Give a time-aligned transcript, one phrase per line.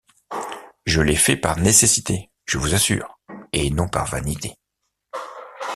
[0.87, 3.19] Je l’ai fait par nécessité, je vous assure,
[3.53, 4.55] et non par vanité.